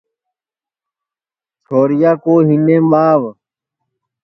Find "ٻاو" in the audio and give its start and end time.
2.91-3.21